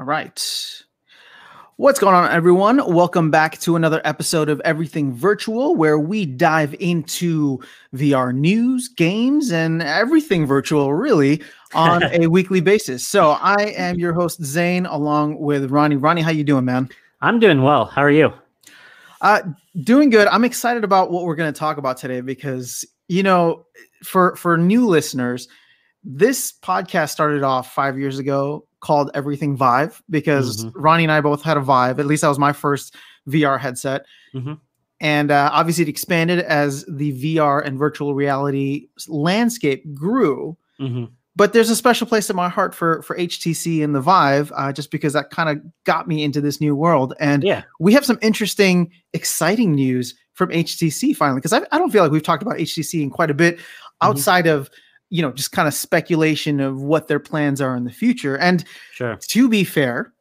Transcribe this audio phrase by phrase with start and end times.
[0.00, 0.82] All right.
[1.76, 2.78] What's going on, everyone?
[2.90, 7.60] Welcome back to another episode of Everything Virtual, where we dive into
[7.94, 11.42] VR news, games, and everything virtual, really,
[11.74, 13.06] on a weekly basis.
[13.06, 15.96] So, I am your host Zane, along with Ronnie.
[15.96, 16.88] Ronnie, how you doing, man?
[17.20, 17.84] I'm doing well.
[17.84, 18.32] How are you?
[19.20, 19.42] Uh,
[19.82, 20.28] doing good.
[20.28, 23.66] I'm excited about what we're going to talk about today because you know,
[24.02, 25.46] for for new listeners,
[26.02, 30.80] this podcast started off five years ago called Everything Vive because mm-hmm.
[30.80, 32.00] Ronnie and I both had a Vive.
[32.00, 32.94] At least that was my first
[33.28, 34.06] VR headset.
[34.34, 34.54] Mm-hmm.
[35.00, 40.56] And uh, obviously, it expanded as the VR and virtual reality landscape grew.
[40.78, 41.06] Mm-hmm.
[41.36, 44.72] But there's a special place in my heart for for HTC and the Vive, uh,
[44.72, 47.14] just because that kind of got me into this new world.
[47.18, 51.90] And yeah, we have some interesting, exciting news from HTC finally, because I, I don't
[51.90, 54.08] feel like we've talked about HTC in quite a bit mm-hmm.
[54.08, 54.68] outside of
[55.10, 58.38] you know, just kind of speculation of what their plans are in the future.
[58.38, 59.16] And sure.
[59.16, 60.12] to be fair,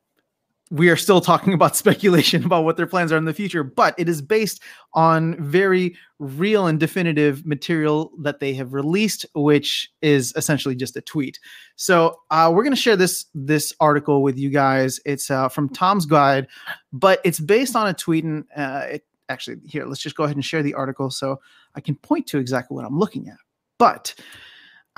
[0.72, 3.96] we are still talking about speculation about what their plans are in the future, but
[3.98, 4.62] it is based
[4.94, 11.02] on very real and definitive material that they have released, which is essentially just a
[11.02, 11.40] tweet.
[11.76, 15.00] So uh, we're going to share this this article with you guys.
[15.06, 16.48] It's uh, from Tom's Guide,
[16.92, 19.86] but it's based on a tweet, and uh, it actually here.
[19.86, 21.40] Let's just go ahead and share the article so
[21.76, 23.38] I can point to exactly what I'm looking at.
[23.78, 24.14] But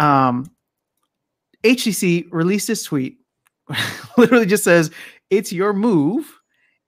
[0.01, 0.51] um,
[1.63, 3.19] HTC released this tweet,
[4.17, 4.91] literally just says,
[5.29, 6.39] "It's your move,"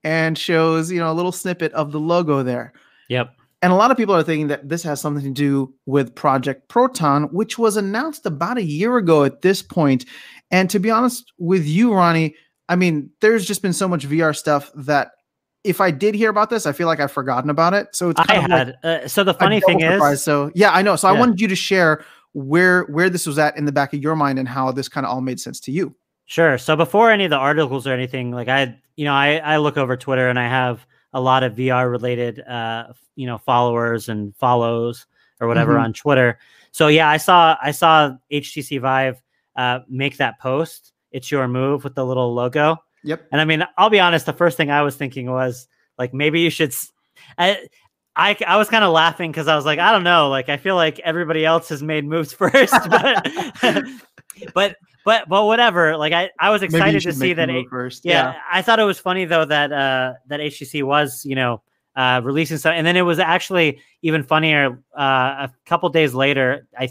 [0.02, 2.72] and shows you know a little snippet of the logo there.
[3.08, 3.34] Yep.
[3.62, 6.68] And a lot of people are thinking that this has something to do with Project
[6.68, 10.04] Proton, which was announced about a year ago at this point.
[10.50, 12.34] And to be honest with you, Ronnie,
[12.68, 15.12] I mean, there's just been so much VR stuff that
[15.64, 17.88] if I did hear about this, I feel like I've forgotten about it.
[17.96, 18.76] So it's I had.
[18.84, 20.18] Like uh, so the funny thing surprise.
[20.18, 20.96] is, so yeah, I know.
[20.96, 21.16] So yeah.
[21.16, 22.04] I wanted you to share
[22.34, 25.06] where where this was at in the back of your mind and how this kind
[25.06, 25.94] of all made sense to you.
[26.26, 26.58] Sure.
[26.58, 29.76] So before any of the articles or anything, like I, you know, I I look
[29.76, 34.34] over Twitter and I have a lot of VR related, uh, you know, followers and
[34.36, 35.06] follows
[35.40, 35.84] or whatever mm-hmm.
[35.84, 36.38] on Twitter.
[36.72, 39.22] So yeah, I saw I saw HTC Vive
[39.56, 40.92] uh, make that post.
[41.12, 42.78] It's your move with the little logo.
[43.04, 43.28] Yep.
[43.30, 44.26] And I mean, I'll be honest.
[44.26, 46.74] The first thing I was thinking was like maybe you should.
[47.38, 47.68] I,
[48.16, 50.56] I, I was kind of laughing because I was like, I don't know, like I
[50.56, 53.28] feel like everybody else has made moves first, but
[54.54, 55.96] but but but whatever.
[55.96, 57.50] Like I, I was excited to see that.
[57.50, 58.04] It, first.
[58.04, 61.62] Yeah, yeah, I thought it was funny though that uh that HTC was you know
[61.96, 64.82] uh releasing stuff, and then it was actually even funnier.
[64.96, 66.88] Uh, a couple days later, I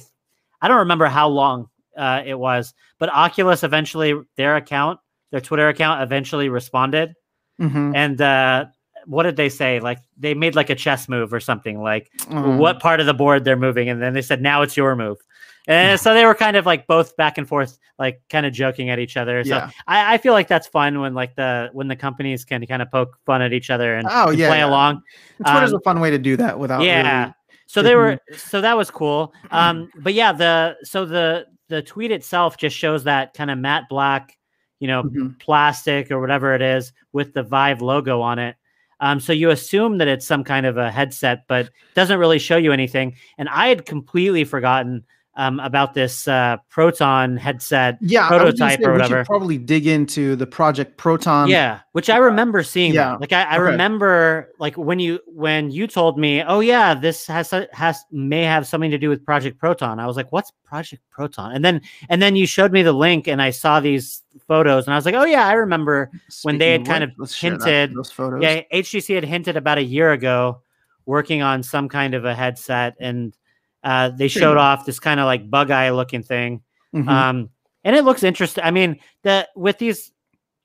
[0.61, 4.99] I don't remember how long uh it was, but Oculus eventually their account,
[5.31, 7.15] their Twitter account, eventually responded,
[7.59, 7.95] mm-hmm.
[7.95, 8.65] and uh
[9.05, 9.79] what did they say?
[9.79, 12.57] Like they made like a chess move or something, like mm.
[12.57, 15.17] what part of the board they're moving, and then they said, "Now it's your move."
[15.65, 18.89] And so they were kind of like both back and forth, like kind of joking
[18.89, 19.43] at each other.
[19.45, 19.69] So yeah.
[19.87, 22.91] I, I, feel like that's fun when like the when the companies can kind of
[22.91, 24.65] poke fun at each other and, oh, yeah, play yeah.
[24.65, 25.01] along.
[25.37, 27.21] Twitter's um, a fun way to do that without yeah.
[27.21, 27.33] Really
[27.73, 29.33] so they were so that was cool.
[29.51, 33.85] Um, but yeah, the so the the tweet itself just shows that kind of matte
[33.89, 34.37] black,
[34.79, 35.29] you know, mm-hmm.
[35.39, 38.55] plastic or whatever it is with the Vive logo on it.
[39.03, 42.55] Um, so you assume that it's some kind of a headset, but doesn't really show
[42.55, 43.17] you anything.
[43.37, 45.03] And I had completely forgotten
[45.35, 49.25] um, about this uh, Proton headset yeah, prototype or whatever.
[49.25, 51.47] Probably dig into the Project Proton.
[51.47, 52.93] Yeah, which I remember seeing.
[52.93, 53.21] Yeah, that.
[53.21, 53.71] like I, I okay.
[53.71, 58.67] remember like when you when you told me, oh yeah, this has has may have
[58.67, 59.99] something to do with Project Proton.
[59.99, 61.53] I was like, what's Project Proton?
[61.53, 64.93] And then and then you showed me the link, and I saw these photos, and
[64.93, 67.29] I was like, oh yeah, I remember Speaking when they had kind what?
[67.29, 67.95] of hinted.
[67.95, 68.43] those photos.
[68.43, 70.61] Yeah, HTC had hinted about a year ago
[71.05, 73.35] working on some kind of a headset and
[73.83, 76.61] uh, they showed off this kind of like bug eye looking thing,
[76.93, 77.07] mm-hmm.
[77.09, 77.49] um,
[77.83, 78.63] and it looks interesting.
[78.63, 80.11] I mean, that with these,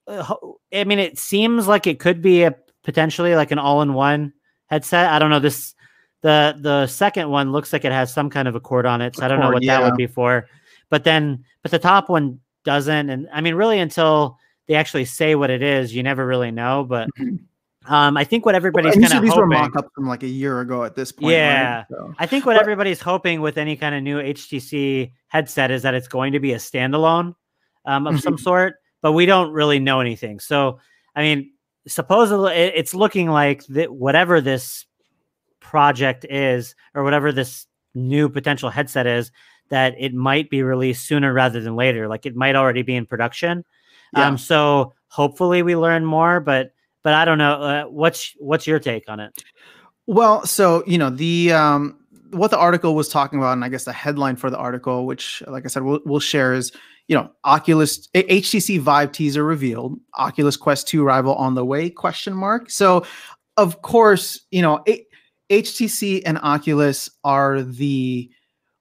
[0.06, 0.34] uh,
[0.72, 4.32] I mean, it seems like it could be a potentially like an all-in-one
[4.66, 5.10] headset.
[5.10, 5.74] I don't know this.
[6.22, 9.16] The the second one looks like it has some kind of a cord on it,
[9.16, 9.78] so I don't know what yeah.
[9.78, 10.48] that would be for.
[10.90, 14.36] But then, but the top one doesn't, and I mean, really, until
[14.66, 16.84] they actually say what it is, you never really know.
[16.88, 17.36] But mm-hmm.
[17.88, 20.28] Um, I think what everybody's well, kind of these hoping, were mock-ups from like a
[20.28, 21.32] year ago at this point.
[21.32, 21.86] Yeah, right?
[21.90, 22.14] so.
[22.18, 25.94] I think what but, everybody's hoping with any kind of new HTC headset is that
[25.94, 27.34] it's going to be a standalone
[27.86, 28.42] um, of some mm-hmm.
[28.42, 30.38] sort, but we don't really know anything.
[30.38, 30.80] So,
[31.16, 31.50] I mean,
[31.86, 34.84] supposedly it's looking like that whatever this
[35.60, 39.32] project is, or whatever this new potential headset is,
[39.70, 42.06] that it might be released sooner rather than later.
[42.06, 43.64] Like it might already be in production.
[44.14, 44.26] Yeah.
[44.26, 46.72] Um, so hopefully we learn more, but
[47.08, 47.62] but I don't know.
[47.62, 49.42] Uh, what's what's your take on it?
[50.06, 51.98] Well, so you know the um,
[52.32, 55.42] what the article was talking about, and I guess the headline for the article, which,
[55.46, 56.70] like I said, we'll, we'll share is,
[57.06, 61.88] you know, Oculus HTC Vive teaser revealed, Oculus Quest 2 rival on the way?
[61.88, 62.70] Question mark.
[62.70, 63.06] So,
[63.56, 64.84] of course, you know,
[65.48, 68.30] HTC and Oculus are the,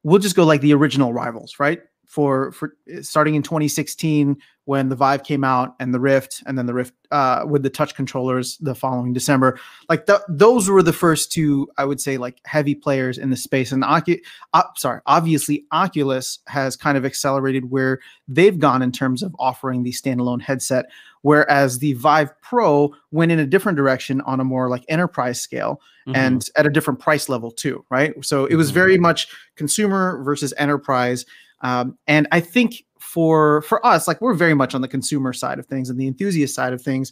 [0.04, 1.80] we'll just go like the original rivals, right?
[2.06, 4.36] For for starting in 2016
[4.68, 7.70] when the Vive came out and the Rift, and then the Rift uh, with the
[7.70, 9.58] touch controllers the following December.
[9.88, 13.38] Like th- those were the first two, I would say, like heavy players in the
[13.38, 13.72] space.
[13.72, 14.20] And Ocu-
[14.54, 19.84] uh, sorry, obviously Oculus has kind of accelerated where they've gone in terms of offering
[19.84, 20.88] the standalone headset,
[21.22, 25.80] whereas the Vive Pro went in a different direction on a more like enterprise scale
[26.06, 26.18] mm-hmm.
[26.18, 28.14] and at a different price level too, right?
[28.22, 28.74] So it was mm-hmm.
[28.76, 31.26] very much consumer versus enterprise.
[31.62, 35.60] Um, and I think for for us, like we're very much on the consumer side
[35.60, 37.12] of things and the enthusiast side of things.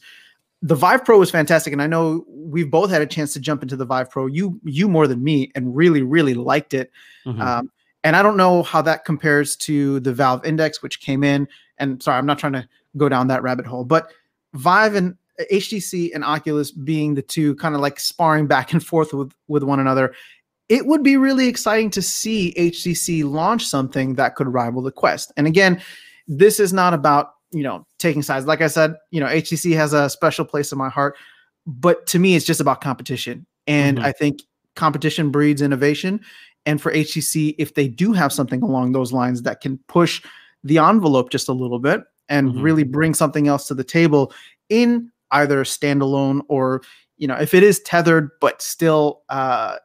[0.62, 3.62] The Vive Pro is fantastic, and I know we've both had a chance to jump
[3.62, 4.26] into the Vive Pro.
[4.26, 6.92] You you more than me, and really really liked it.
[7.26, 7.42] Mm-hmm.
[7.42, 7.72] Um,
[8.04, 11.48] and I don't know how that compares to the Valve Index, which came in.
[11.80, 12.68] And sorry, I'm not trying to
[12.98, 14.12] go down that rabbit hole, but
[14.54, 15.18] Vive and
[15.52, 19.64] HTC and Oculus being the two kind of like sparring back and forth with with
[19.64, 20.14] one another
[20.70, 25.32] it would be really exciting to see HTC launch something that could rival the Quest.
[25.38, 25.82] And again,
[26.28, 28.46] this is not about, you know, taking sides.
[28.46, 31.16] Like I said, you know, HTC has a special place in my heart,
[31.68, 33.46] but to me it's just about competition.
[33.68, 34.06] And mm-hmm.
[34.08, 34.42] I think
[34.76, 36.20] competition breeds innovation.
[36.66, 40.24] And for HTC, if they do have something along those lines that can push
[40.64, 42.62] the envelope just a little bit and mm-hmm.
[42.62, 44.34] really bring something else to the table
[44.70, 46.82] in either standalone or
[47.18, 49.78] you know if it is tethered but still uh,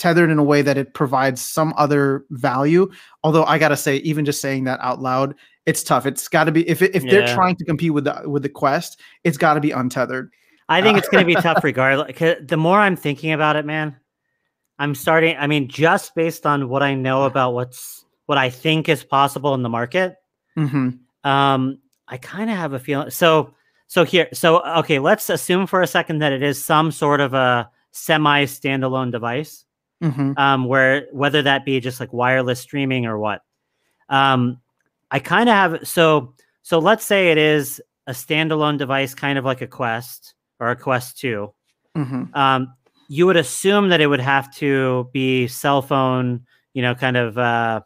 [0.00, 2.90] tethered in a way that it provides some other value.
[3.22, 5.34] Although I gotta say, even just saying that out loud,
[5.66, 6.06] it's tough.
[6.06, 7.10] It's got to be if if yeah.
[7.10, 10.32] they're trying to compete with the with the Quest, it's got to be untethered.
[10.68, 12.18] I think uh, it's going to be tough regardless.
[12.18, 13.96] The more I'm thinking about it, man,
[14.78, 15.36] I'm starting.
[15.36, 19.54] I mean, just based on what I know about what's what I think is possible
[19.54, 20.16] in the market,
[20.56, 21.28] mm-hmm.
[21.28, 23.10] um, I kind of have a feeling.
[23.10, 23.54] So,
[23.86, 27.34] so here, so okay, let's assume for a second that it is some sort of
[27.34, 29.64] a semi standalone device
[30.02, 30.32] mm-hmm.
[30.36, 33.42] um, where whether that be just like wireless streaming or what.
[34.08, 34.60] Um,
[35.10, 39.44] I kind of have so so let's say it is a standalone device, kind of
[39.44, 41.52] like a Quest or a Quest 2
[41.96, 42.24] mm-hmm.
[42.34, 42.74] um,
[43.08, 47.36] you would assume that it would have to be cell phone, you know, kind of
[47.36, 47.80] uh,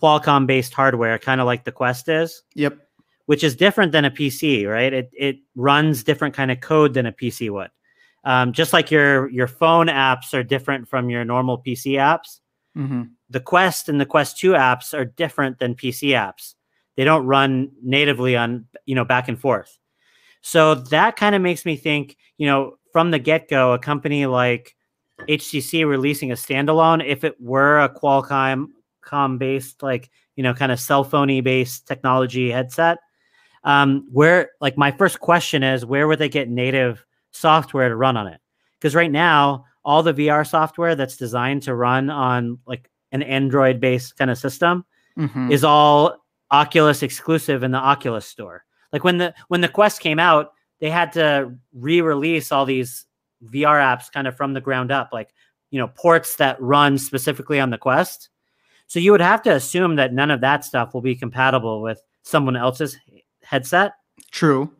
[0.00, 2.42] Qualcomm based hardware, kind of like the Quest is.
[2.54, 2.78] Yep.
[3.26, 4.92] Which is different than a PC, right?
[4.92, 7.70] It it runs different kind of code than a PC would.
[8.24, 12.40] Um, just like your your phone apps are different from your normal PC apps,
[12.76, 13.02] mm-hmm.
[13.30, 16.54] the Quest and the Quest 2 apps are different than PC apps.
[16.96, 19.78] They don't run natively on you know back and forth.
[20.40, 24.26] So that kind of makes me think, you know, from the get go, a company
[24.26, 24.76] like
[25.28, 28.68] HTC releasing a standalone, if it were a Qualcomm
[29.02, 32.98] com based, like you know, kind of cell phoney based technology headset,
[33.64, 37.04] um, where like my first question is, where would they get native
[37.38, 38.40] software to run on it.
[38.78, 43.80] Because right now, all the VR software that's designed to run on like an Android
[43.80, 44.84] based kind of system
[45.16, 45.50] mm-hmm.
[45.50, 48.64] is all Oculus exclusive in the Oculus store.
[48.92, 53.06] Like when the when the Quest came out, they had to re-release all these
[53.44, 55.30] VR apps kind of from the ground up, like
[55.70, 58.30] you know, ports that run specifically on the Quest.
[58.86, 62.00] So you would have to assume that none of that stuff will be compatible with
[62.22, 62.96] someone else's
[63.42, 63.92] headset.
[64.30, 64.72] True.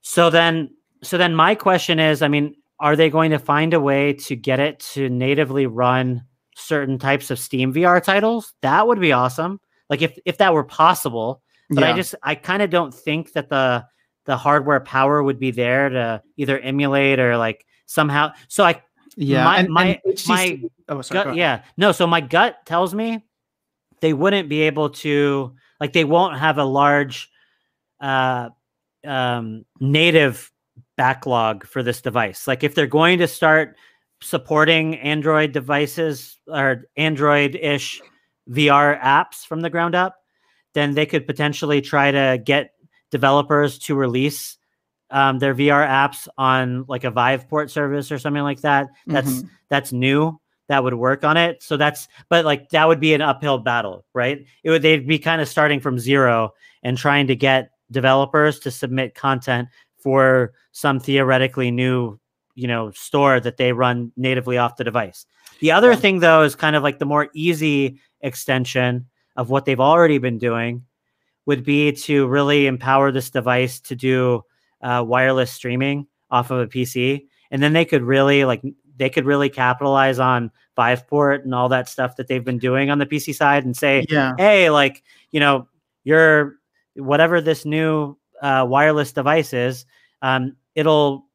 [0.00, 0.70] So then
[1.02, 4.36] so then my question is, I mean, are they going to find a way to
[4.36, 6.24] get it to natively run
[6.56, 8.54] certain types of Steam VR titles?
[8.62, 9.60] That would be awesome.
[9.88, 11.92] Like if if that were possible, but yeah.
[11.92, 13.84] I just I kind of don't think that the
[14.24, 18.32] the hardware power would be there to either emulate or like somehow.
[18.48, 18.82] So I
[19.16, 21.92] yeah my and, my, and my oh, sorry, gut, yeah no.
[21.92, 23.24] So my gut tells me
[24.00, 27.28] they wouldn't be able to like they won't have a large
[28.00, 28.50] uh
[29.04, 30.50] um native
[31.00, 32.46] backlog for this device.
[32.46, 33.74] Like if they're going to start
[34.20, 38.02] supporting Android devices or Android ish
[38.50, 40.16] VR apps from the ground up,
[40.74, 42.74] then they could potentially try to get
[43.10, 44.58] developers to release
[45.10, 48.88] um, their VR apps on like a Viveport service or something like that.
[49.06, 49.48] That's mm-hmm.
[49.70, 50.38] that's new.
[50.68, 51.62] That would work on it.
[51.62, 54.44] So that's but like that would be an uphill battle, right?
[54.64, 56.52] It would they'd be kind of starting from zero
[56.82, 59.68] and trying to get developers to submit content
[60.02, 62.18] for some theoretically new
[62.54, 65.26] you know store that they run natively off the device.
[65.60, 69.80] The other thing though is kind of like the more easy extension of what they've
[69.80, 70.84] already been doing
[71.46, 74.42] would be to really empower this device to do
[74.82, 78.62] uh, wireless streaming off of a pc and then they could really like
[79.00, 82.98] they could really capitalize on Viveport and all that stuff that they've been doing on
[82.98, 84.32] the PC side and say, yeah.
[84.36, 85.66] hey, like, you know,
[86.04, 86.56] your
[86.94, 89.86] whatever this new uh, wireless devices,
[90.22, 91.26] um, it'll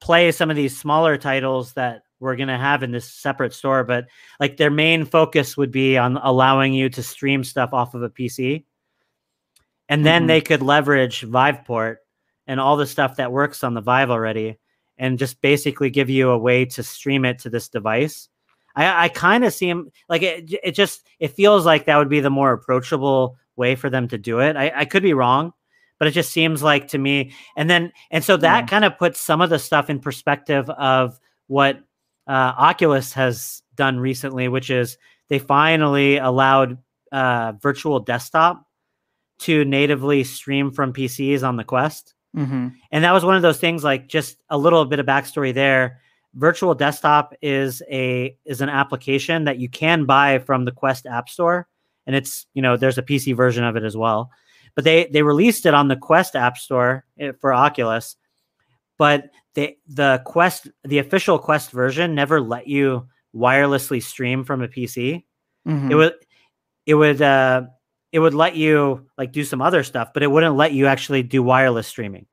[0.00, 3.84] play some of these smaller titles that we're going to have in this separate store,
[3.84, 4.06] but
[4.40, 8.10] like their main focus would be on allowing you to stream stuff off of a
[8.10, 8.64] PC.
[9.88, 10.28] And then mm-hmm.
[10.28, 11.96] they could leverage Viveport
[12.46, 14.58] and all the stuff that works on the Vive already
[14.98, 18.28] and just basically give you a way to stream it to this device.
[18.74, 22.08] I, I kind of see them like it, it just it feels like that would
[22.08, 24.56] be the more approachable way for them to do it.
[24.56, 25.52] I, I could be wrong,
[25.98, 27.32] but it just seems like to me.
[27.56, 28.66] And then and so that yeah.
[28.66, 31.80] kind of puts some of the stuff in perspective of what
[32.26, 36.78] uh, Oculus has done recently, which is they finally allowed
[37.12, 38.66] uh, virtual desktop
[39.40, 42.14] to natively stream from PCs on the Quest.
[42.36, 42.68] Mm-hmm.
[42.92, 43.84] And that was one of those things.
[43.84, 46.00] Like just a little bit of backstory there.
[46.34, 51.28] Virtual Desktop is a is an application that you can buy from the Quest App
[51.28, 51.66] Store,
[52.06, 54.30] and it's you know there's a PC version of it as well.
[54.78, 58.14] But they they released it on the Quest App Store eh, for Oculus,
[58.96, 64.68] but the the Quest the official Quest version never let you wirelessly stream from a
[64.68, 65.24] PC.
[65.66, 65.90] Mm-hmm.
[65.90, 66.14] It would
[66.86, 67.62] it would uh,
[68.12, 71.24] it would let you like do some other stuff, but it wouldn't let you actually
[71.24, 72.26] do wireless streaming.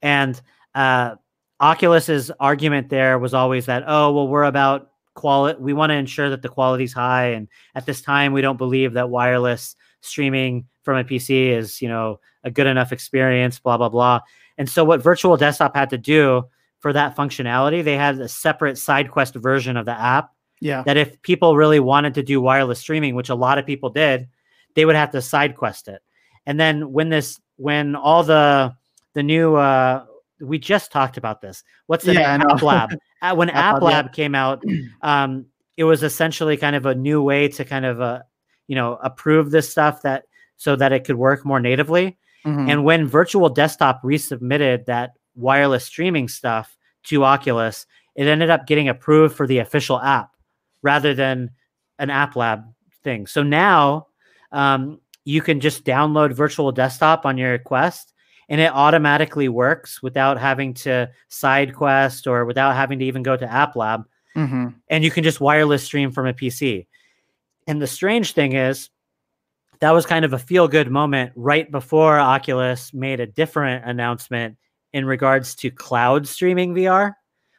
[0.00, 0.40] And
[0.74, 1.16] uh,
[1.60, 5.60] Oculus's argument there was always that, oh, well, we're about quality.
[5.60, 8.56] We want to ensure that the quality is high, and at this time, we don't
[8.56, 13.58] believe that wireless streaming from a PC is, you know, a good enough experience.
[13.58, 14.20] Blah blah blah.
[14.58, 16.44] And so, what Virtual Desktop had to do
[16.80, 20.30] for that functionality, they had a separate SideQuest version of the app.
[20.60, 20.82] Yeah.
[20.84, 24.28] That if people really wanted to do wireless streaming, which a lot of people did,
[24.74, 26.02] they would have to SideQuest it.
[26.46, 28.74] And then when this when all the
[29.14, 30.04] the new uh
[30.42, 31.62] we just talked about this.
[31.86, 32.90] What's the yeah, App Lab?
[33.34, 34.12] when App, App Lab yeah.
[34.12, 34.62] came out,
[35.02, 35.46] um,
[35.76, 38.22] it was essentially kind of a new way to kind of uh,
[38.66, 40.24] you know approve this stuff that
[40.56, 42.18] so that it could work more natively.
[42.46, 42.70] Mm-hmm.
[42.70, 48.88] And when Virtual Desktop resubmitted that wireless streaming stuff to Oculus, it ended up getting
[48.88, 50.30] approved for the official app
[50.82, 51.50] rather than
[51.98, 52.64] an App Lab
[53.02, 53.26] thing.
[53.26, 54.08] So now
[54.50, 58.12] um, you can just download virtual desktop on your quest
[58.48, 63.50] and it automatically works without having to SideQuest or without having to even go to
[63.50, 64.04] app lab
[64.36, 64.68] mm-hmm.
[64.88, 66.86] and you can just wireless stream from a pc
[67.66, 68.90] and the strange thing is
[69.82, 74.56] that was kind of a feel good moment right before oculus made a different announcement
[74.92, 77.12] in regards to cloud streaming vr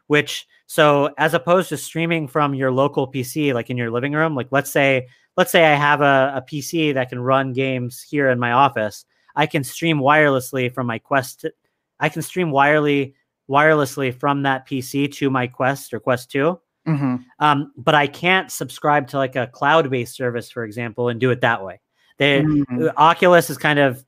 [0.08, 4.36] which so as opposed to streaming from your local pc like in your living room
[4.36, 8.30] like let's say let's say I have a, a PC that can run games here
[8.30, 11.42] in my office, I can stream wirelessly from my Quest.
[11.42, 11.54] To,
[12.00, 13.16] I can stream wirely
[13.50, 16.60] wirelessly from that PC to my Quest or Quest 2.
[16.88, 17.16] Mm-hmm.
[17.40, 21.42] Um, but I can't subscribe to like a cloud-based service, for example, and do it
[21.42, 21.80] that way.
[22.24, 22.88] They mm-hmm.
[22.98, 24.04] Oculus is kind of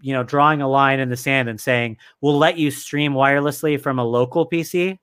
[0.00, 3.80] you know drawing a line in the sand and saying we'll let you stream wirelessly
[3.80, 4.98] from a local PC,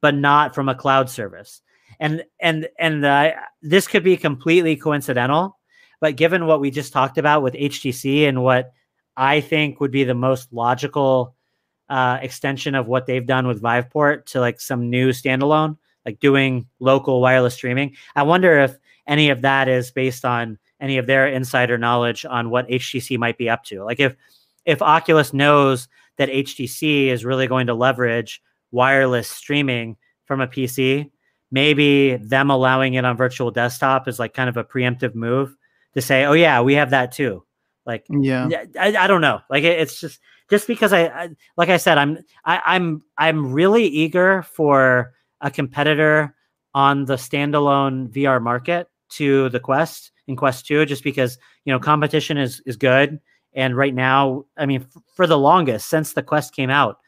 [0.00, 1.62] but not from a cloud service
[2.00, 5.58] and and and uh, this could be completely coincidental
[6.00, 8.72] but given what we just talked about with htc and what
[9.16, 11.36] i think would be the most logical
[11.88, 15.76] uh, extension of what they've done with viveport to like some new standalone
[16.06, 18.76] like doing local wireless streaming i wonder if
[19.06, 23.38] any of that is based on any of their insider knowledge on what htc might
[23.38, 24.14] be up to like if
[24.64, 31.10] if oculus knows that htc is really going to leverage wireless streaming from a pc
[31.50, 35.56] maybe them allowing it on virtual desktop is like kind of a preemptive move
[35.94, 37.44] to say, oh yeah, we have that too.
[37.86, 38.06] Like,
[38.48, 39.40] yeah, I, I don't know.
[39.50, 43.52] Like, it, it's just just because I, I, like I said, I'm I, I'm I'm
[43.52, 46.34] really eager for a competitor
[46.74, 51.78] on the standalone VR market to the Quest and Quest Two, just because you know
[51.78, 53.20] competition is is good.
[53.52, 56.98] And right now, I mean, f- for the longest since the Quest came out,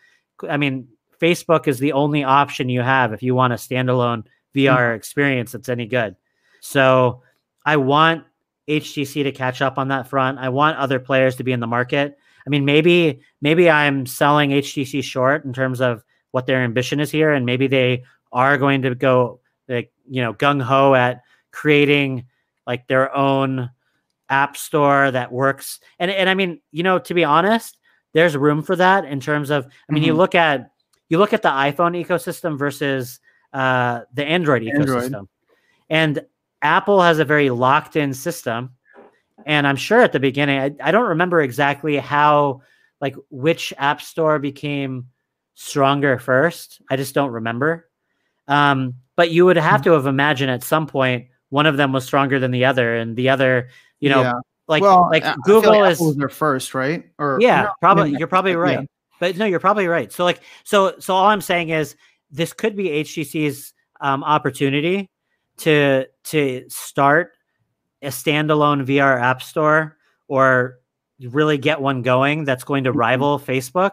[0.49, 0.89] I mean,
[1.21, 4.25] Facebook is the only option you have if you want a standalone
[4.55, 4.97] VR mm-hmm.
[4.97, 6.17] experience that's any good.
[6.61, 7.23] So
[7.65, 8.25] I want
[8.69, 10.39] HTC to catch up on that front.
[10.39, 12.19] I want other players to be in the market.
[12.47, 17.11] I mean, maybe maybe I'm selling HTC short in terms of what their ambition is
[17.11, 22.27] here, and maybe they are going to go like you know gung ho at creating
[22.67, 23.71] like their own
[24.29, 25.81] app store that works.
[25.99, 27.79] And and I mean, you know, to be honest,
[28.13, 29.67] there's room for that in terms of.
[29.67, 30.09] I mean, mm-hmm.
[30.09, 30.71] you look at
[31.09, 33.21] you look at the iPhone ecosystem versus
[33.53, 35.29] uh, the Android ecosystem, Android.
[35.91, 36.25] and
[36.63, 38.71] Apple has a very locked in system.
[39.45, 42.63] And I'm sure at the beginning, I, I don't remember exactly how,
[43.01, 45.09] like, which app store became
[45.55, 46.81] stronger first.
[46.89, 47.89] I just don't remember.
[48.47, 52.05] Um, but you would have to have imagined at some point one of them was
[52.07, 53.69] stronger than the other, and the other,
[54.01, 54.33] you know, yeah.
[54.69, 57.05] like well, like I Google like is their first, right?
[57.19, 58.81] Or yeah, probably you're probably right.
[58.81, 58.87] Yeah.
[59.21, 60.11] But no, you're probably right.
[60.11, 61.95] So like so so all I'm saying is
[62.31, 65.11] this could be HTC's um, opportunity
[65.59, 67.33] to to start
[68.01, 70.79] a standalone VR app store or
[71.21, 72.99] really get one going that's going to mm-hmm.
[72.99, 73.93] rival Facebook,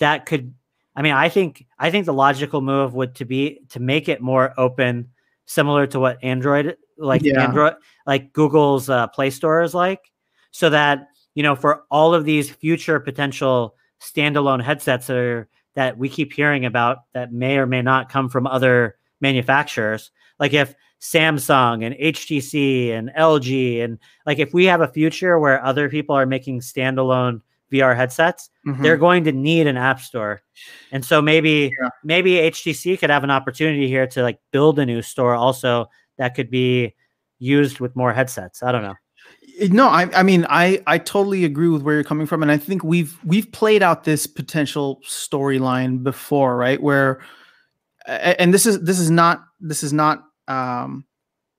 [0.00, 0.52] that could
[0.96, 4.20] I mean, I think I think the logical move would to be to make it
[4.20, 5.10] more open,
[5.46, 7.44] similar to what Android like yeah.
[7.44, 7.74] Android
[8.06, 10.10] like Google's uh, Play Store is like,
[10.50, 15.96] so that you know for all of these future potential standalone headsets that are that
[15.96, 20.74] we keep hearing about that may or may not come from other manufacturers, like if
[21.00, 23.84] Samsung and HTC and LG.
[23.84, 27.40] And like if we have a future where other people are making standalone
[27.72, 28.82] VR headsets, mm-hmm.
[28.82, 30.42] they're going to need an app store.
[30.90, 31.90] And so maybe yeah.
[32.02, 35.88] maybe HTC could have an opportunity here to like build a new store also
[36.18, 36.94] that could be
[37.38, 38.62] used with more headsets.
[38.62, 38.94] I don't know.
[39.70, 42.56] No, I, I mean I I totally agree with where you're coming from, and I
[42.56, 46.80] think we've we've played out this potential storyline before, right?
[46.80, 47.20] Where
[48.06, 51.04] and this is this is not this is not um,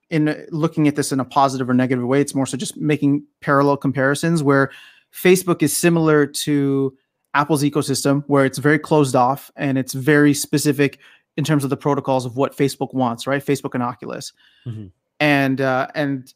[0.10, 2.22] in looking at this in a positive or negative way.
[2.22, 4.72] It's more so just making parallel comparisons where
[5.14, 6.98] Facebook is similar to
[7.34, 11.00] Apple's ecosystem, where it's very closed off and it's very specific
[11.40, 13.44] in terms of the protocols of what Facebook wants, right?
[13.44, 14.34] Facebook and Oculus,
[14.68, 14.88] mm-hmm.
[15.22, 16.34] and uh, and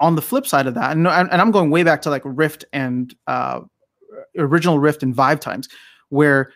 [0.00, 2.64] on the flip side of that, and, and I'm going way back to like Rift
[2.72, 3.60] and uh,
[4.38, 5.68] original Rift and Vive times,
[6.08, 6.52] where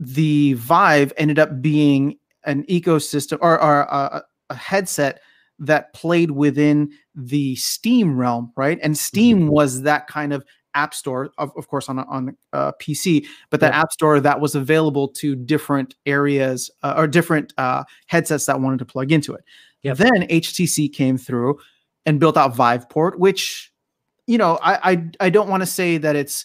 [0.00, 5.20] the Vive ended up being an ecosystem or, or uh, a headset
[5.58, 8.78] that played within the Steam realm, right?
[8.82, 9.48] And Steam mm-hmm.
[9.48, 13.74] was that kind of app store, of, of course, on on uh, PC, but that
[13.74, 18.78] app store that was available to different areas uh, or different uh, headsets that wanted
[18.78, 19.44] to plug into it.
[19.82, 19.96] Yep.
[19.98, 21.58] Then HTC came through
[22.06, 23.72] and built out Viveport, which
[24.26, 26.44] you know I I, I don't want to say that it's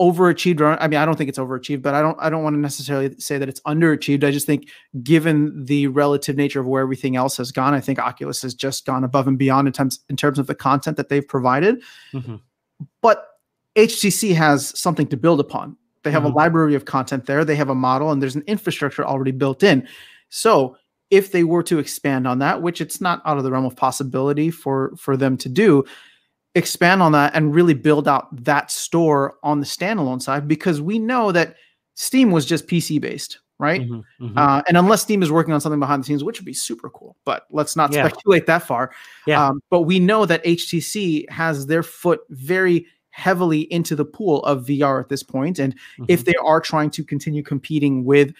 [0.00, 2.60] overachieved i mean i don't think it's overachieved but i don't i don't want to
[2.60, 4.68] necessarily say that it's underachieved i just think
[5.02, 8.86] given the relative nature of where everything else has gone i think oculus has just
[8.86, 12.36] gone above and beyond in terms in terms of the content that they've provided mm-hmm.
[13.02, 13.26] but
[13.78, 16.32] htc has something to build upon they have mm-hmm.
[16.32, 19.62] a library of content there they have a model and there's an infrastructure already built
[19.62, 19.86] in
[20.28, 20.76] so
[21.10, 23.76] if they were to expand on that which it's not out of the realm of
[23.76, 25.84] possibility for for them to do
[26.54, 30.98] expand on that and really build out that store on the standalone side because we
[30.98, 31.56] know that
[31.94, 33.82] Steam was just PC based, right?
[33.82, 34.38] Mm-hmm, mm-hmm.
[34.38, 36.90] Uh, and unless Steam is working on something behind the scenes, which would be super
[36.90, 38.06] cool, but let's not yeah.
[38.06, 38.92] speculate that far.
[39.26, 39.46] Yeah.
[39.46, 42.86] Um, but we know that HTC has their foot very
[43.18, 46.04] heavily into the pool of VR at this point, and mm-hmm.
[46.08, 48.32] if they are trying to continue competing with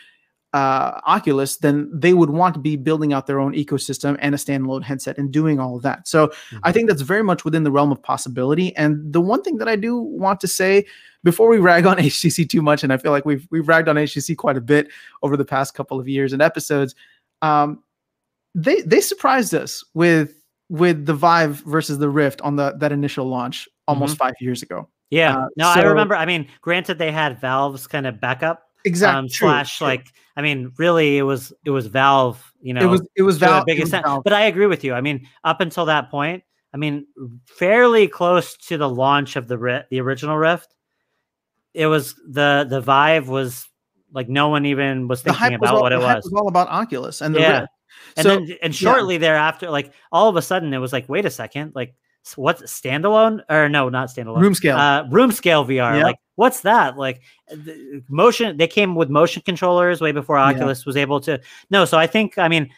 [0.54, 4.38] uh, Oculus, then they would want to be building out their own ecosystem and a
[4.38, 6.08] standalone headset and doing all of that.
[6.08, 6.58] So mm-hmm.
[6.62, 8.74] I think that's very much within the realm of possibility.
[8.74, 10.86] And the one thing that I do want to say
[11.22, 13.96] before we rag on HTC too much, and I feel like we've we've ragged on
[13.96, 14.88] HTC quite a bit
[15.22, 16.94] over the past couple of years and episodes,
[17.42, 17.82] um,
[18.54, 20.34] they they surprised us with
[20.70, 24.28] with the Vive versus the Rift on the that initial launch almost mm-hmm.
[24.28, 24.88] five years ago.
[25.10, 26.14] Yeah, uh, no, so, I remember.
[26.14, 30.72] I mean, granted, they had Valve's kind of backup exactly um, slash like I mean,
[30.76, 32.52] really, it was it was Valve.
[32.60, 33.64] You know, it was it was Valve.
[33.66, 34.22] Biggest Valve.
[34.22, 34.94] But I agree with you.
[34.94, 37.06] I mean, up until that point, I mean,
[37.46, 40.74] fairly close to the launch of the the original Rift,
[41.74, 43.68] it was the the Vive was
[44.12, 46.24] like no one even was thinking about all, what it was.
[46.24, 46.32] was.
[46.34, 47.60] all about Oculus and the yeah.
[47.60, 47.72] Rift.
[48.16, 49.20] And so, then and shortly yeah.
[49.20, 51.94] thereafter, like all of a sudden, it was like, wait a second, like
[52.36, 54.40] what's standalone or no, not standalone.
[54.40, 54.76] Room scale.
[54.76, 55.96] Uh, room scale VR.
[55.96, 56.04] Yep.
[56.04, 56.96] Like what's that?
[56.96, 57.22] Like
[58.08, 58.56] motion.
[58.56, 60.84] They came with motion controllers way before Oculus yeah.
[60.86, 61.40] was able to.
[61.70, 62.70] No, so I think I mean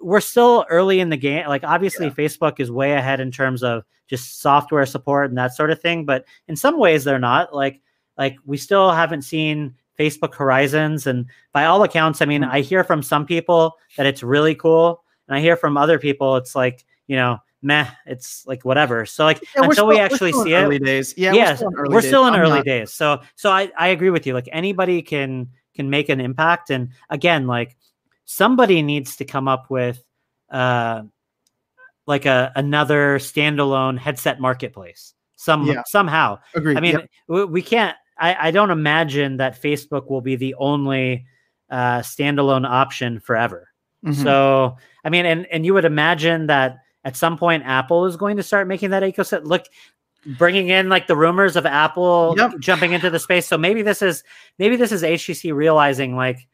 [0.00, 1.46] we're still early in the game.
[1.46, 2.12] Like obviously, yeah.
[2.12, 6.04] Facebook is way ahead in terms of just software support and that sort of thing.
[6.04, 7.54] But in some ways, they're not.
[7.54, 7.80] Like
[8.18, 12.52] like we still haven't seen Facebook Horizons, and by all accounts, I mean mm-hmm.
[12.52, 16.36] I hear from some people that it's really cool, and I hear from other people
[16.36, 19.06] it's like you know meh, it's like whatever.
[19.06, 21.14] So like yeah, until still, we actually see it, days.
[21.16, 22.10] Yeah, yeah, we're still in early, we're days.
[22.10, 22.92] Still in early days.
[22.92, 24.34] So so I I agree with you.
[24.34, 27.76] Like anybody can can make an impact, and again, like
[28.24, 30.04] somebody needs to come up with
[30.50, 31.02] uh
[32.06, 35.82] like a another standalone headset marketplace some yeah.
[35.86, 36.38] somehow.
[36.54, 36.76] Agreed.
[36.76, 37.10] I mean, yep.
[37.28, 37.96] we, we can't.
[38.18, 41.26] I, I don't imagine that Facebook will be the only
[41.70, 43.68] uh, standalone option forever.
[44.04, 44.22] Mm-hmm.
[44.22, 48.36] So, I mean, and and you would imagine that at some point Apple is going
[48.36, 49.66] to start making that ecosystem look
[50.38, 52.58] bringing in like the rumors of Apple yep.
[52.58, 53.46] jumping into the space.
[53.46, 54.24] So maybe this is
[54.58, 56.46] maybe this is HTC realizing like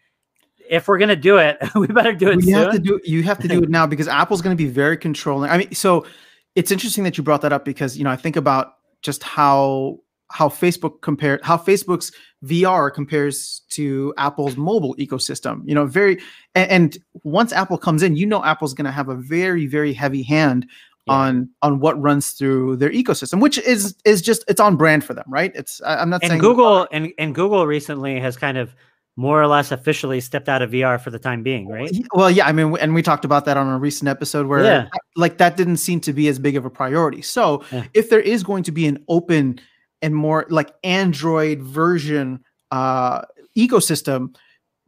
[0.68, 2.42] if we're gonna do it, we better do it.
[2.42, 2.54] Soon.
[2.54, 4.96] have to do you have to do it now because Apple's going to be very
[4.96, 5.50] controlling.
[5.50, 6.06] I mean, so
[6.54, 10.00] it's interesting that you brought that up because you know I think about just how
[10.30, 12.12] how Facebook compare how Facebook's
[12.44, 15.62] VR compares to Apple's mobile ecosystem.
[15.64, 16.18] You know, very
[16.54, 19.92] and, and once Apple comes in, you know Apple's going to have a very very
[19.92, 20.66] heavy hand
[21.06, 21.14] yeah.
[21.14, 25.14] on on what runs through their ecosystem, which is is just it's on brand for
[25.14, 25.52] them, right?
[25.54, 28.74] It's I'm not and saying Google and and Google recently has kind of
[29.16, 31.90] more or less officially stepped out of VR for the time being, right?
[32.14, 34.88] Well, yeah, I mean, and we talked about that on a recent episode where yeah.
[35.14, 37.20] like that didn't seem to be as big of a priority.
[37.20, 37.84] So, yeah.
[37.92, 39.60] if there is going to be an open
[40.02, 43.22] and more like Android version uh,
[43.56, 44.34] ecosystem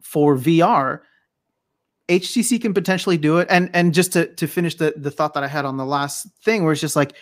[0.01, 1.01] for VR,
[2.09, 3.49] HTC can potentially do it.
[3.51, 6.27] And and just to to finish the the thought that I had on the last
[6.45, 7.15] thing, where it's just like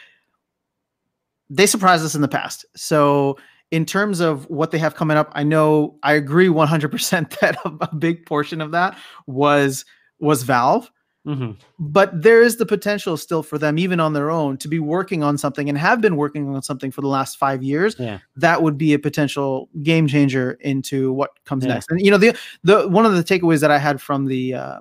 [1.48, 2.64] they surprised us in the past.
[2.76, 3.37] So
[3.70, 7.94] in terms of what they have coming up, I know I agree 100% that a,
[7.94, 9.85] big portion of that was
[10.18, 10.90] was Valve.
[11.26, 11.52] Mm-hmm.
[11.78, 15.22] But there is the potential still for them, even on their own, to be working
[15.22, 17.94] on something and have been working on something for the last five years.
[17.98, 18.20] Yeah.
[18.37, 21.74] That would be a potential game changer into what comes yeah.
[21.74, 21.90] next.
[21.90, 24.80] And you know, the the one of the takeaways that I had from the uh,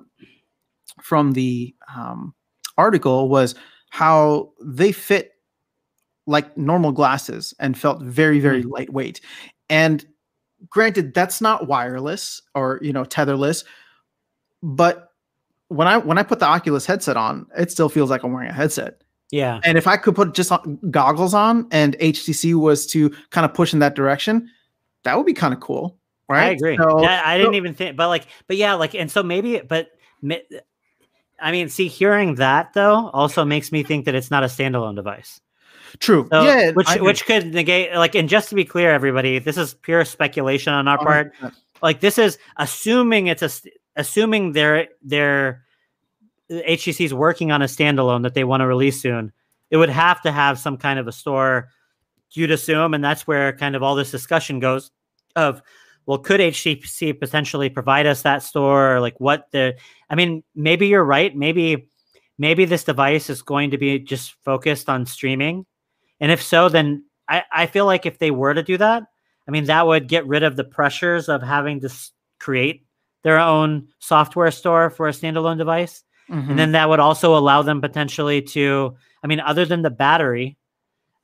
[1.02, 2.34] from the um,
[2.78, 3.54] article was
[3.90, 5.32] how they fit
[6.26, 8.70] like normal glasses and felt very very mm.
[8.70, 9.20] lightweight.
[9.68, 10.06] And
[10.70, 13.64] granted, that's not wireless or you know tetherless,
[14.62, 15.09] but
[15.70, 18.50] when I when I put the Oculus headset on, it still feels like I'm wearing
[18.50, 19.02] a headset.
[19.30, 19.60] Yeah.
[19.64, 20.58] And if I could put just uh,
[20.90, 24.50] goggles on and HTC was to kind of push in that direction,
[25.04, 25.96] that would be kind of cool.
[26.28, 26.46] Right.
[26.46, 26.76] I agree.
[26.76, 29.60] So, yeah, I didn't so, even think, but like, but yeah, like, and so maybe,
[29.60, 29.90] but
[31.40, 34.96] I mean, see, hearing that though also makes me think that it's not a standalone
[34.96, 35.40] device.
[35.98, 36.28] True.
[36.30, 36.70] So, yeah.
[36.72, 40.72] Which which could negate like, and just to be clear, everybody, this is pure speculation
[40.72, 41.04] on our 100%.
[41.04, 41.32] part.
[41.82, 43.50] Like, this is assuming it's a
[44.00, 45.62] assuming they're they're
[46.50, 49.32] HTC is working on a standalone that they want to release soon,
[49.70, 51.68] it would have to have some kind of a store.
[52.32, 54.90] You'd assume, and that's where kind of all this discussion goes
[55.36, 55.62] of,
[56.06, 58.96] well, could HTC potentially provide us that store?
[58.96, 59.76] Or like what the,
[60.08, 61.34] I mean, maybe you're right.
[61.34, 61.88] Maybe,
[62.38, 65.66] maybe this device is going to be just focused on streaming.
[66.20, 69.04] And if so, then I, I feel like if they were to do that,
[69.46, 71.90] I mean, that would get rid of the pressures of having to
[72.38, 72.84] create
[73.22, 76.04] their own software store for a standalone device.
[76.30, 76.50] Mm-hmm.
[76.50, 80.56] And then that would also allow them potentially to, I mean, other than the battery,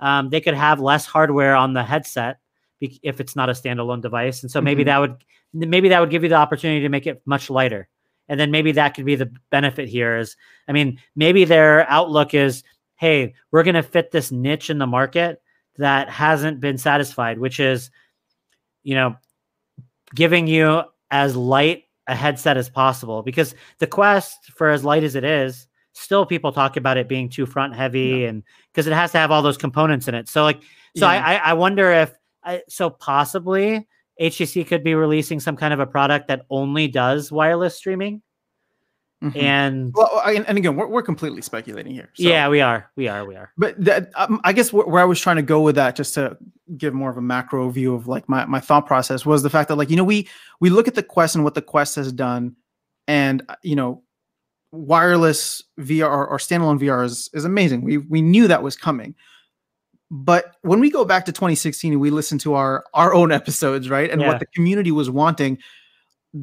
[0.01, 2.39] um, they could have less hardware on the headset
[2.81, 4.43] if it's not a standalone device.
[4.43, 4.89] And so maybe mm-hmm.
[4.89, 7.89] that would maybe that would give you the opportunity to make it much lighter.
[8.29, 10.37] And then maybe that could be the benefit here is,
[10.69, 12.65] I mean, maybe their outlook is,
[12.97, 15.41] hey, we're going to fit this niche in the market
[15.79, 17.91] that hasn't been satisfied, which is,
[18.83, 19.17] you know,
[20.15, 25.15] giving you as light a headset as possible because the Quest, for as light as
[25.15, 28.29] it is, still people talk about it being too front heavy yeah.
[28.29, 28.43] and
[28.73, 30.29] because it has to have all those components in it.
[30.29, 30.61] So like,
[30.97, 31.23] so yeah.
[31.25, 32.13] I I wonder if
[32.45, 33.87] I, so possibly
[34.21, 38.23] HTC could be releasing some kind of a product that only does wireless streaming.
[39.25, 39.39] Mm-hmm.
[39.39, 42.11] And well, and, and again, we're, we're completely speculating here.
[42.15, 42.29] So.
[42.29, 43.51] Yeah, we are, we are, we are.
[43.57, 46.13] But that, um, I guess where, where, I was trying to go with that, just
[46.15, 46.37] to
[46.77, 49.69] give more of a macro view of like my my thought process, was the fact
[49.69, 50.29] that like you know we
[50.61, 52.57] we look at the Quest and what the Quest has done,
[53.09, 54.03] and uh, you know,
[54.71, 57.83] wireless VR or standalone VR is is amazing.
[57.83, 59.15] We we knew that was coming.
[60.11, 63.89] But when we go back to 2016 and we listen to our our own episodes,
[63.89, 64.29] right, and yeah.
[64.29, 65.57] what the community was wanting,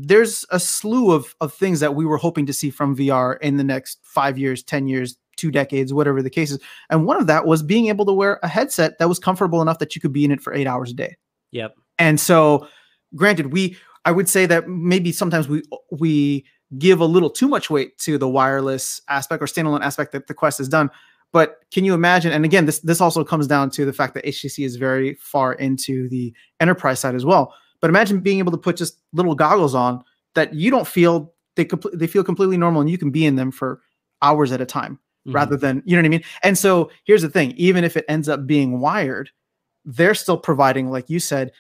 [0.02, 3.58] there's a slew of, of things that we were hoping to see from VR in
[3.58, 6.60] the next five years, 10 years, two decades, whatever the case is.
[6.90, 9.80] And one of that was being able to wear a headset that was comfortable enough
[9.80, 11.16] that you could be in it for eight hours a day.
[11.52, 11.76] Yep.
[12.00, 12.68] And so,
[13.16, 16.46] granted, we, I would say that maybe sometimes we, we
[16.80, 20.34] give a little too much weight to the wireless aspect or standalone aspect that the
[20.34, 20.90] Quest has done.
[21.32, 22.32] But can you imagine?
[22.32, 25.54] And again, this this also comes down to the fact that HTC is very far
[25.54, 27.54] into the enterprise side as well.
[27.84, 31.66] But imagine being able to put just little goggles on that you don't feel they
[31.66, 33.82] compl- they feel completely normal and you can be in them for
[34.22, 34.94] hours at a time
[35.28, 35.36] mm-hmm.
[35.36, 36.24] rather than you know what I mean.
[36.44, 39.32] And so here's the thing: even if it ends up being wired,
[39.84, 41.52] they're still providing, like you said,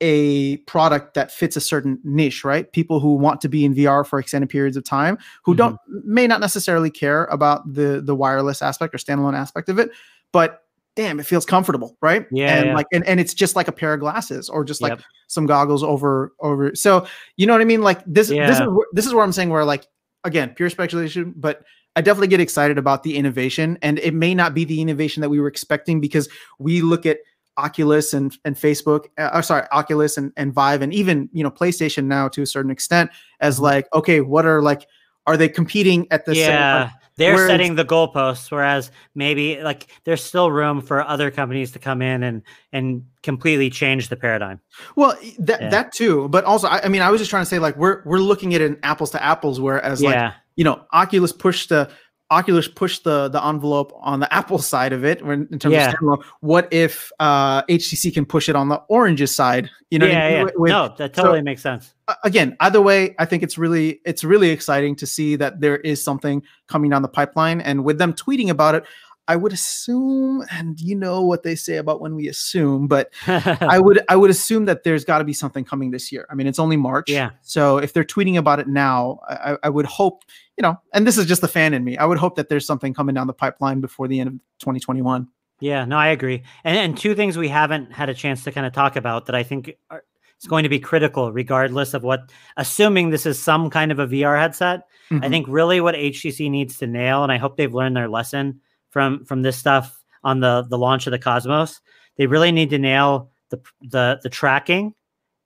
[0.00, 2.70] a product that fits a certain niche, right?
[2.70, 5.58] People who want to be in VR for extended periods of time, who mm-hmm.
[5.58, 9.90] don't may not necessarily care about the the wireless aspect or standalone aspect of it,
[10.30, 10.63] but
[10.96, 12.26] damn, it feels comfortable, right?
[12.30, 12.56] Yeah.
[12.56, 12.74] And yeah.
[12.74, 15.02] like, and, and it's just like a pair of glasses or just like yep.
[15.26, 16.74] some goggles over, over.
[16.74, 17.82] So, you know what I mean?
[17.82, 18.46] Like this, yeah.
[18.46, 19.86] this is, this is where I'm saying where like,
[20.22, 21.62] again, pure speculation, but
[21.96, 25.28] I definitely get excited about the innovation and it may not be the innovation that
[25.28, 26.28] we were expecting because
[26.58, 27.18] we look at
[27.56, 32.06] Oculus and and Facebook, uh, sorry, Oculus and and Vive, and even you know PlayStation
[32.06, 33.64] now to a certain extent as mm-hmm.
[33.64, 34.86] like, okay, what are like,
[35.26, 36.90] are they competing at the yeah.
[37.16, 41.78] they're whereas, setting the goalposts, whereas maybe like there's still room for other companies to
[41.78, 44.60] come in and and completely change the paradigm.
[44.96, 45.68] Well, that yeah.
[45.70, 48.02] that too, but also I, I, mean I was just trying to say like we're
[48.04, 50.08] we're looking at an apples to apples, whereas yeah.
[50.08, 51.90] like you know Oculus pushed the
[52.30, 55.90] Oculus pushed the the envelope on the Apple side of it in terms yeah.
[55.90, 56.24] of standalone.
[56.40, 59.70] What if uh, HTC can push it on the oranges side?
[59.90, 60.42] You know, yeah, yeah.
[60.56, 61.94] With, no, that totally so, makes sense.
[62.22, 66.02] Again, either way, I think it's really it's really exciting to see that there is
[66.02, 68.84] something coming down the pipeline, and with them tweeting about it,
[69.26, 73.78] I would assume, and you know what they say about when we assume, but I
[73.78, 76.26] would I would assume that there's got to be something coming this year.
[76.30, 77.30] I mean, it's only March, yeah.
[77.42, 80.24] So if they're tweeting about it now, I, I would hope,
[80.58, 81.96] you know, and this is just the fan in me.
[81.96, 85.26] I would hope that there's something coming down the pipeline before the end of 2021.
[85.60, 86.42] Yeah, no, I agree.
[86.62, 89.34] And and two things we haven't had a chance to kind of talk about that
[89.34, 90.04] I think are,
[90.38, 92.30] is going to be critical, regardless of what.
[92.58, 95.24] Assuming this is some kind of a VR headset, mm-hmm.
[95.24, 98.60] I think really what HTC needs to nail, and I hope they've learned their lesson
[98.94, 101.80] from from this stuff on the the launch of the Cosmos.
[102.16, 104.94] They really need to nail the the the tracking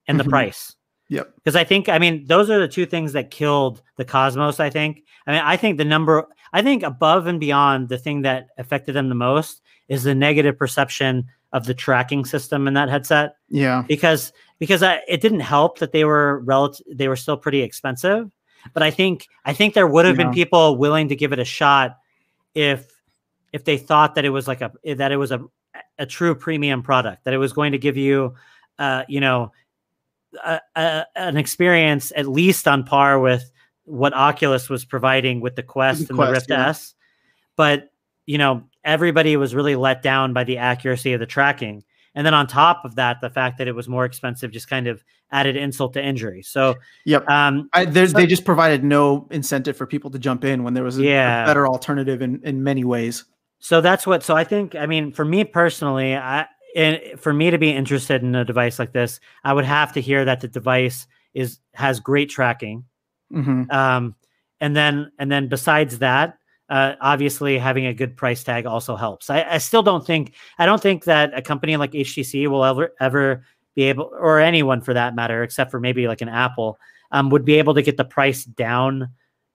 [0.07, 0.31] and the mm-hmm.
[0.31, 0.77] price.
[1.09, 1.35] Yep.
[1.37, 4.61] Because I think I mean those are the two things that killed the Cosmos.
[4.61, 5.03] I think.
[5.27, 8.93] I mean I think the number I think above and beyond the thing that affected
[8.93, 13.37] them the most is the negative perception of the tracking system in that headset.
[13.49, 13.83] Yeah.
[13.89, 18.31] Because because I, it didn't help that they were relative they were still pretty expensive,
[18.75, 20.25] but I think I think there would have yeah.
[20.25, 21.97] been people willing to give it a shot
[22.55, 22.98] if
[23.53, 25.41] if they thought that it was like a that it was a
[25.99, 28.35] a true premium product that it was going to give you
[28.79, 29.53] uh you know
[30.45, 33.51] a, a, an experience at least on par with
[33.85, 36.69] what Oculus was providing with the Quest the and Quest, the Rift yeah.
[36.69, 36.95] S.
[37.57, 37.91] But
[38.27, 41.85] you know everybody was really let down by the accuracy of the tracking.
[42.15, 44.87] And then on top of that the fact that it was more expensive just kind
[44.87, 46.43] of added insult to injury.
[46.43, 47.29] So yep.
[47.29, 50.85] um I, so, they just provided no incentive for people to jump in when there
[50.85, 51.45] was a, yeah.
[51.45, 53.25] a better alternative in in many ways
[53.59, 54.23] so that's what.
[54.23, 58.23] So I think, I mean, for me personally, I and for me to be interested
[58.23, 62.01] in a device like this, I would have to hear that the device is has
[62.01, 62.85] great tracking.
[63.33, 63.71] Mm-hmm.
[63.71, 64.14] Um,
[64.61, 69.31] and then and then besides that, uh, obviously having a good price tag also helps.
[69.31, 72.92] I, I still don't think I don't think that a company like HTC will ever
[73.01, 73.44] ever
[73.75, 76.79] be able, or anyone for that matter, except for maybe like an Apple,
[77.12, 79.09] um, would be able to get the price down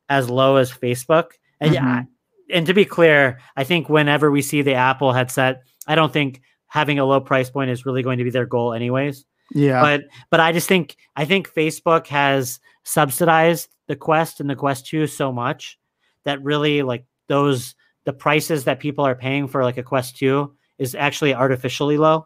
[0.10, 1.32] as low as Facebook.
[1.60, 1.86] And mm-hmm.
[1.86, 2.04] yeah,
[2.52, 6.42] and to be clear, I think whenever we see the Apple headset, I don't think
[6.68, 9.26] having a low price point is really going to be their goal, anyways.
[9.52, 9.82] Yeah.
[9.82, 14.88] But but I just think I think Facebook has subsidized the Quest and the Quest
[14.88, 15.78] 2 so much
[16.24, 17.76] that really like those
[18.06, 22.26] the prices that people are paying for like a Quest 2 is actually artificially low.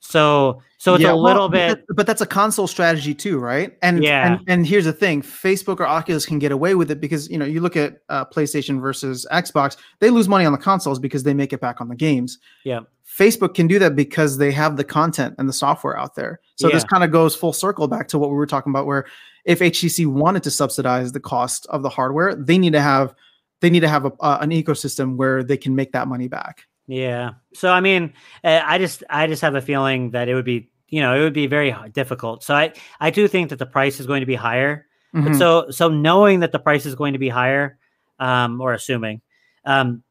[0.00, 3.76] So so it's yeah, a little well, bit but that's a console strategy too, right?
[3.82, 4.26] And yeah.
[4.26, 7.38] and, and here's the thing, Facebook or Oculus can get away with it because you
[7.38, 11.22] know, you look at uh, PlayStation versus Xbox, they lose money on the consoles because
[11.22, 12.38] they make it back on the games.
[12.64, 12.80] Yeah.
[13.06, 16.40] Facebook can do that because they have the content and the software out there.
[16.56, 16.74] So yeah.
[16.74, 19.04] this kind of goes full circle back to what we were talking about where
[19.44, 23.14] if HTC wanted to subsidize the cost of the hardware, they need to have
[23.60, 26.66] they need to have a, uh, an ecosystem where they can make that money back.
[26.90, 27.34] Yeah.
[27.54, 30.70] So I mean, eh, I just I just have a feeling that it would be
[30.88, 32.42] you know it would be very difficult.
[32.42, 34.86] So I I do think that the price is going to be higher.
[35.14, 35.28] Mm-hmm.
[35.28, 37.78] But so so knowing that the price is going to be higher,
[38.18, 39.20] um, or assuming,
[39.64, 40.02] um,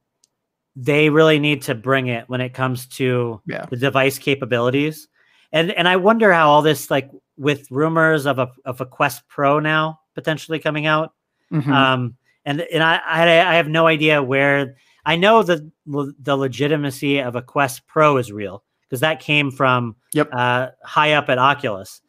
[0.73, 3.65] they really need to bring it when it comes to yeah.
[3.69, 5.09] the device capabilities.
[5.51, 9.27] And and I wonder how all this like with rumors of a of a Quest
[9.27, 11.13] Pro now potentially coming out.
[11.51, 11.73] Mm-hmm.
[11.73, 12.15] Um,
[12.45, 14.77] and and I, I I have no idea where
[15.09, 19.95] I know that the legitimacy of a Quest Pro is real because that came from
[20.13, 20.29] yep.
[20.31, 22.01] uh, high up at Oculus,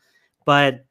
[0.45, 0.85] but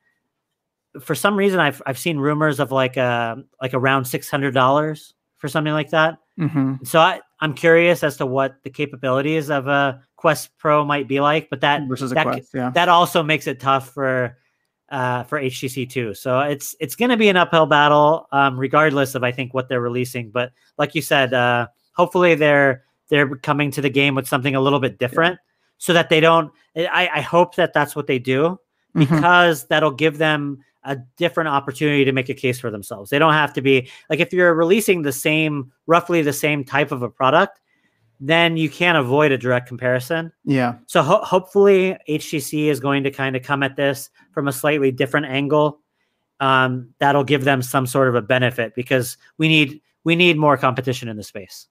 [1.00, 4.56] for some reason I've I've seen rumors of like a uh, like around six hundred
[4.56, 6.17] dollars for something like that.
[6.39, 6.84] Mm-hmm.
[6.84, 11.19] So I I'm curious as to what the capabilities of a Quest Pro might be
[11.19, 12.72] like, but that versus that, Quest, yeah.
[12.72, 14.36] that also makes it tough for
[14.89, 16.15] uh, for HTC too.
[16.15, 19.69] So it's it's going to be an uphill battle, um, regardless of I think what
[19.69, 20.32] they're releasing.
[20.32, 21.67] But like you said, uh,
[21.99, 25.38] hopefully they're they're coming to the game with something a little bit different
[25.79, 28.57] so that they don't I, I hope that that's what they do
[28.95, 28.99] mm-hmm.
[29.01, 29.67] because mm-hmm.
[29.69, 33.09] that'll give them a different opportunity to make a case for themselves.
[33.09, 36.93] They don't have to be like if you're releasing the same roughly the same type
[36.93, 37.59] of a product,
[38.21, 40.31] then you can't avoid a direct comparison.
[40.45, 40.75] Yeah.
[40.88, 44.89] So ho- hopefully HTC is going to kind of come at this from a slightly
[44.89, 45.81] different angle.
[46.39, 50.55] Um, that'll give them some sort of a benefit because we need we need more
[50.55, 51.67] competition in the space.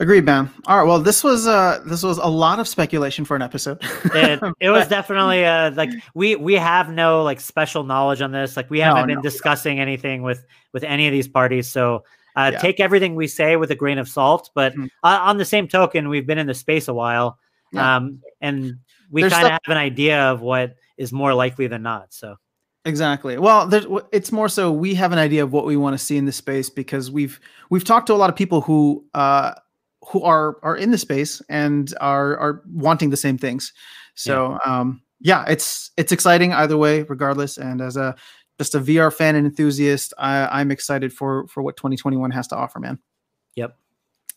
[0.00, 0.50] Agreed, man.
[0.66, 0.86] All right.
[0.86, 3.78] Well, this was uh this was a lot of speculation for an episode.
[4.06, 8.56] it, it was definitely uh like we we have no like special knowledge on this.
[8.56, 9.82] Like we haven't no, been no, discussing no.
[9.82, 11.68] anything with with any of these parties.
[11.68, 12.58] So uh, yeah.
[12.58, 14.50] take everything we say with a grain of salt.
[14.54, 14.86] But mm-hmm.
[15.04, 17.38] uh, on the same token, we've been in the space a while,
[17.72, 17.96] yeah.
[17.96, 18.78] um, and
[19.10, 22.12] we kind of have an idea of what is more likely than not.
[22.12, 22.36] So
[22.84, 23.38] Exactly.
[23.38, 26.16] Well, there's, it's more so we have an idea of what we want to see
[26.16, 27.38] in the space because we've
[27.70, 29.52] we've talked to a lot of people who uh,
[30.08, 33.72] who are are in the space and are are wanting the same things.
[34.14, 34.80] So yeah.
[34.80, 37.56] um yeah, it's it's exciting either way, regardless.
[37.56, 38.16] And as a
[38.58, 42.56] just a VR fan and enthusiast, I, I'm excited for for what 2021 has to
[42.56, 42.98] offer, man.
[43.54, 43.76] Yep.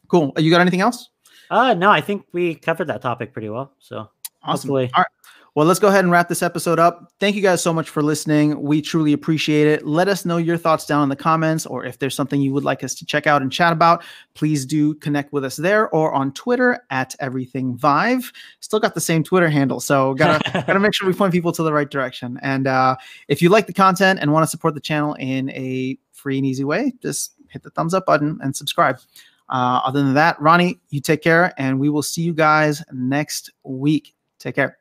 [0.08, 0.34] Cool.
[0.38, 1.10] You got anything else?
[1.50, 3.74] Uh no, I think we covered that topic pretty well.
[3.80, 4.10] So
[4.44, 4.70] awesome.
[4.70, 4.92] hopefully.
[4.94, 5.12] All right.
[5.56, 7.14] Well, let's go ahead and wrap this episode up.
[7.18, 8.62] Thank you guys so much for listening.
[8.62, 9.88] We truly appreciate it.
[9.88, 12.66] Let us know your thoughts down in the comments, or if there's something you would
[12.66, 16.14] like us to check out and chat about, please do connect with us there or
[16.14, 18.34] on Twitter at Everything Vive.
[18.60, 21.64] Still got the same Twitter handle, so gotta gotta make sure we point people to
[21.64, 22.38] the right direction.
[22.42, 22.98] And uh,
[23.30, 26.46] if you like the content and want to support the channel in a free and
[26.46, 29.00] easy way, just hit the thumbs up button and subscribe.
[29.48, 33.52] Uh, other than that, Ronnie, you take care, and we will see you guys next
[33.64, 34.16] week.
[34.38, 34.80] Take care.